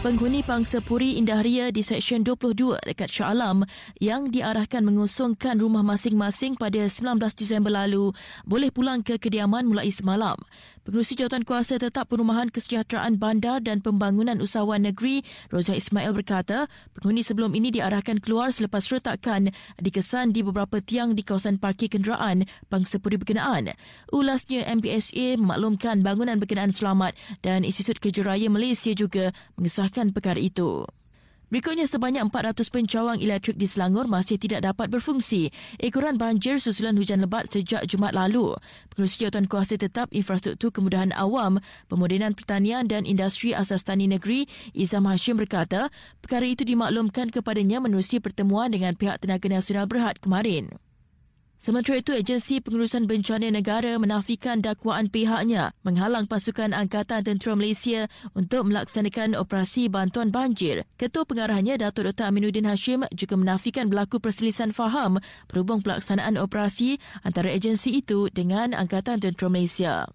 Penghuni 0.00 0.40
Pangsa 0.40 0.80
Puri 0.80 1.20
Indah 1.20 1.44
Ria 1.44 1.68
di 1.68 1.84
Seksyen 1.84 2.24
22 2.24 2.80
dekat 2.88 3.12
Shah 3.12 3.36
Alam 3.36 3.68
yang 4.00 4.32
diarahkan 4.32 4.80
mengosongkan 4.80 5.60
rumah 5.60 5.84
masing-masing 5.84 6.56
pada 6.56 6.88
19 6.88 7.20
Disember 7.36 7.68
lalu 7.68 8.08
boleh 8.48 8.72
pulang 8.72 9.04
ke 9.04 9.20
kediaman 9.20 9.68
mulai 9.68 9.92
semalam. 9.92 10.40
Pengurusi 10.88 11.20
Jawatan 11.20 11.44
Kuasa 11.44 11.76
Tetap 11.76 12.08
Perumahan 12.08 12.48
Kesejahteraan 12.48 13.20
Bandar 13.20 13.60
dan 13.60 13.84
Pembangunan 13.84 14.40
Usahawan 14.40 14.88
Negeri, 14.88 15.20
Rozah 15.52 15.76
Ismail 15.76 16.16
berkata, 16.16 16.64
penghuni 16.96 17.20
sebelum 17.20 17.52
ini 17.52 17.68
diarahkan 17.68 18.24
keluar 18.24 18.48
selepas 18.56 18.80
retakan 18.88 19.52
dikesan 19.76 20.32
di 20.32 20.40
beberapa 20.40 20.80
tiang 20.80 21.12
di 21.12 21.20
kawasan 21.20 21.60
parkir 21.60 21.92
kenderaan 21.92 22.48
Pangsa 22.72 22.96
Puri 22.96 23.20
berkenaan. 23.20 23.76
Ulasnya 24.16 24.64
MPSA 24.64 25.36
memaklumkan 25.36 26.00
bangunan 26.00 26.40
berkenaan 26.40 26.72
selamat 26.72 27.12
dan 27.44 27.68
Institut 27.68 28.00
Kejuaraya 28.00 28.48
Malaysia 28.48 28.96
juga 28.96 29.36
mengesahkan 29.60 29.89
mengesahkan 29.90 30.14
perkara 30.14 30.38
itu. 30.38 30.86
Berikutnya, 31.50 31.82
sebanyak 31.82 32.30
400 32.30 32.62
pencawang 32.70 33.18
elektrik 33.18 33.58
di 33.58 33.66
Selangor 33.66 34.06
masih 34.06 34.38
tidak 34.38 34.62
dapat 34.62 34.86
berfungsi 34.86 35.50
ekoran 35.82 36.14
banjir 36.14 36.62
susulan 36.62 36.94
hujan 36.94 37.26
lebat 37.26 37.50
sejak 37.50 37.82
Jumaat 37.90 38.14
lalu. 38.14 38.54
Pengurusi 38.94 39.26
Jawatan 39.26 39.50
Kuasa 39.50 39.74
Tetap 39.74 40.14
Infrastruktur 40.14 40.70
Kemudahan 40.70 41.10
Awam, 41.10 41.58
Pemodenan 41.90 42.38
Pertanian 42.38 42.86
dan 42.86 43.02
Industri 43.02 43.50
Asas 43.50 43.82
Tani 43.82 44.06
Negeri, 44.06 44.46
Izam 44.78 45.10
Hashim 45.10 45.42
berkata, 45.42 45.90
perkara 46.22 46.46
itu 46.46 46.62
dimaklumkan 46.62 47.34
kepadanya 47.34 47.82
menerusi 47.82 48.22
pertemuan 48.22 48.70
dengan 48.70 48.94
pihak 48.94 49.18
Tenaga 49.18 49.50
Nasional 49.50 49.90
Berhad 49.90 50.22
kemarin. 50.22 50.70
Sementara 51.60 52.00
itu, 52.00 52.16
Agensi 52.16 52.64
Pengurusan 52.64 53.04
Bencana 53.04 53.52
Negara 53.52 54.00
menafikan 54.00 54.64
dakwaan 54.64 55.12
pihaknya 55.12 55.76
menghalang 55.84 56.24
pasukan 56.24 56.72
Angkatan 56.72 57.20
Tentera 57.20 57.52
Malaysia 57.52 58.08
untuk 58.32 58.72
melaksanakan 58.72 59.36
operasi 59.36 59.92
bantuan 59.92 60.32
banjir. 60.32 60.88
Ketua 60.96 61.28
pengarahnya, 61.28 61.76
Datuk 61.76 62.08
Dr. 62.08 62.32
Aminuddin 62.32 62.64
Hashim 62.64 63.04
juga 63.12 63.36
menafikan 63.36 63.92
berlaku 63.92 64.24
perselisihan 64.24 64.72
faham 64.72 65.20
berhubung 65.52 65.84
pelaksanaan 65.84 66.40
operasi 66.40 66.96
antara 67.28 67.52
agensi 67.52 67.92
itu 67.92 68.32
dengan 68.32 68.72
Angkatan 68.72 69.20
Tentera 69.20 69.52
Malaysia. 69.52 70.08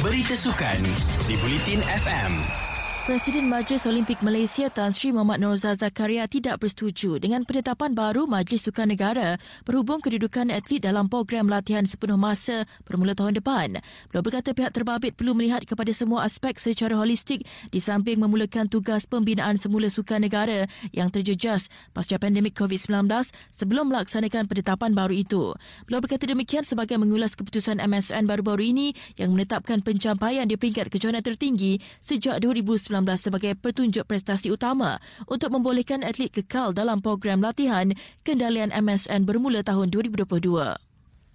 Berita 0.00 0.32
Sukan 0.32 0.80
di 1.28 1.36
Bulletin 1.36 1.84
FM. 1.84 2.61
Presiden 3.02 3.50
Majlis 3.50 3.82
Olimpik 3.90 4.22
Malaysia 4.22 4.70
Tan 4.70 4.94
Sri 4.94 5.10
Muhammad 5.10 5.42
Norza 5.42 5.74
Zakaria 5.74 6.30
tidak 6.30 6.62
bersetuju 6.62 7.18
dengan 7.18 7.42
penetapan 7.42 7.98
baru 7.98 8.30
Majlis 8.30 8.62
Sukan 8.70 8.94
Negara 8.94 9.42
berhubung 9.66 9.98
kedudukan 9.98 10.54
atlet 10.54 10.78
dalam 10.78 11.10
program 11.10 11.50
latihan 11.50 11.82
sepenuh 11.82 12.14
masa 12.14 12.62
bermula 12.86 13.18
tahun 13.18 13.42
depan. 13.42 13.82
Beliau 14.06 14.22
berkata 14.22 14.54
pihak 14.54 14.70
terbabit 14.70 15.18
perlu 15.18 15.34
melihat 15.34 15.66
kepada 15.66 15.90
semua 15.90 16.22
aspek 16.22 16.54
secara 16.62 16.94
holistik 16.94 17.42
di 17.74 17.82
samping 17.82 18.22
memulakan 18.22 18.70
tugas 18.70 19.02
pembinaan 19.10 19.58
semula 19.58 19.90
sukan 19.90 20.22
negara 20.22 20.70
yang 20.94 21.10
terjejas 21.10 21.74
pasca 21.90 22.22
pandemik 22.22 22.54
COVID-19 22.54 23.10
sebelum 23.50 23.90
melaksanakan 23.90 24.46
penetapan 24.46 24.94
baru 24.94 25.14
itu. 25.18 25.58
Beliau 25.90 25.98
berkata 25.98 26.30
demikian 26.30 26.62
sebagai 26.62 27.02
mengulas 27.02 27.34
keputusan 27.34 27.82
MSN 27.82 28.30
baru-baru 28.30 28.62
ini 28.62 28.94
yang 29.18 29.34
menetapkan 29.34 29.82
pencapaian 29.82 30.46
di 30.46 30.54
peringkat 30.54 30.86
kejohanan 30.86 31.26
tertinggi 31.26 31.82
sejak 31.98 32.38
2019 32.38 32.91
sebagai 33.16 33.56
petunjuk 33.56 34.04
prestasi 34.04 34.52
utama 34.52 35.00
untuk 35.24 35.48
membolehkan 35.56 36.04
atlet 36.04 36.28
kekal 36.28 36.76
dalam 36.76 37.00
program 37.00 37.40
latihan 37.40 37.96
kendalian 38.20 38.68
MSN 38.68 39.24
bermula 39.24 39.64
tahun 39.64 39.88
2022. 39.88 40.91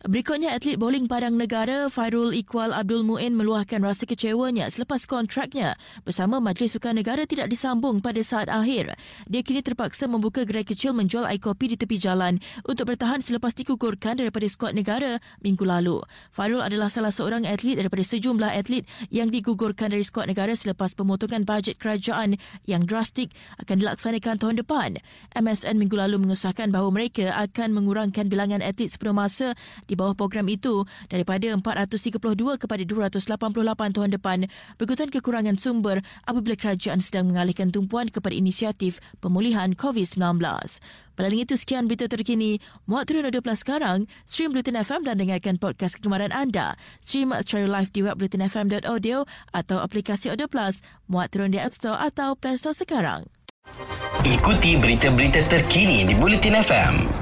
Berikutnya, 0.07 0.55
atlet 0.55 0.79
bowling 0.79 1.11
Padang 1.11 1.35
Negara 1.35 1.91
Fairul 1.91 2.31
Iqbal 2.31 2.71
Abdul 2.71 3.03
Muin 3.03 3.35
meluahkan 3.35 3.83
rasa 3.83 4.07
kecewanya 4.07 4.71
selepas 4.71 5.03
kontraknya 5.03 5.75
bersama 6.07 6.39
Majlis 6.39 6.79
Sukan 6.79 6.95
Negara 6.95 7.27
tidak 7.27 7.51
disambung 7.51 7.99
pada 7.99 8.23
saat 8.23 8.47
akhir. 8.47 8.95
Dia 9.27 9.43
kini 9.43 9.59
terpaksa 9.59 10.07
membuka 10.07 10.47
gerai 10.47 10.63
kecil 10.63 10.95
menjual 10.95 11.27
air 11.27 11.43
kopi 11.43 11.75
di 11.75 11.75
tepi 11.75 11.99
jalan 11.99 12.39
untuk 12.63 12.87
bertahan 12.87 13.19
selepas 13.19 13.51
dikukurkan 13.51 14.23
daripada 14.23 14.47
skuad 14.47 14.79
negara 14.79 15.19
minggu 15.43 15.67
lalu. 15.67 15.99
Fairul 16.31 16.63
adalah 16.63 16.87
salah 16.87 17.11
seorang 17.11 17.43
atlet 17.43 17.75
daripada 17.75 17.99
sejumlah 18.07 18.55
atlet 18.55 18.87
yang 19.11 19.27
digugurkan 19.27 19.91
dari 19.91 20.07
skuad 20.07 20.31
negara 20.31 20.55
selepas 20.55 20.95
pemotongan 20.95 21.43
bajet 21.43 21.75
kerajaan 21.83 22.39
yang 22.63 22.87
drastik 22.87 23.35
akan 23.59 23.75
dilaksanakan 23.83 24.39
tahun 24.39 24.55
depan. 24.63 25.03
MSN 25.35 25.75
minggu 25.75 25.99
lalu 25.99 26.23
mengesahkan 26.23 26.71
bahawa 26.71 26.95
mereka 26.95 27.35
akan 27.35 27.75
mengurangkan 27.75 28.31
bilangan 28.31 28.63
atlet 28.63 28.87
sepenuh 28.87 29.11
masa 29.11 29.51
di 29.83 29.96
bawah 29.97 30.13
program 30.13 30.45
itu 30.45 30.85
daripada 31.09 31.49
432 31.49 32.61
kepada 32.61 32.83
288 32.85 33.95
tahun 33.97 34.09
depan 34.13 34.45
berikutan 34.77 35.09
kekurangan 35.09 35.57
sumber 35.57 36.05
apabila 36.29 36.53
kerajaan 36.53 37.01
sedang 37.01 37.33
mengalihkan 37.33 37.73
tumpuan 37.73 38.13
kepada 38.13 38.37
inisiatif 38.37 39.01
pemulihan 39.17 39.73
COVID-19. 39.73 40.37
Paling 41.17 41.41
itu 41.41 41.57
sekian 41.57 41.89
berita 41.89 42.05
terkini. 42.05 42.61
Muat 42.85 43.09
turun 43.09 43.25
12 43.25 43.41
sekarang, 43.57 44.05
stream 44.29 44.53
Blutin 44.53 44.77
FM 44.77 45.01
dan 45.01 45.17
dengarkan 45.17 45.57
podcast 45.57 45.97
kegemaran 45.97 46.29
anda. 46.29 46.77
Stream 47.01 47.33
secara 47.41 47.65
live 47.65 47.89
di 47.89 48.05
web 48.05 48.21
blutinfm.audio 48.21 49.25
atau 49.49 49.81
aplikasi 49.81 50.29
Audio 50.29 50.45
Plus. 50.45 50.85
Muat 51.09 51.33
turun 51.33 51.49
di 51.49 51.57
App 51.57 51.73
Store 51.73 51.97
atau 51.97 52.37
Play 52.37 52.61
Store 52.61 52.77
sekarang. 52.77 53.25
Ikuti 54.21 54.77
berita-berita 54.77 55.49
terkini 55.49 56.05
di 56.05 56.13
Bulletin 56.13 56.55
FM. 56.61 57.16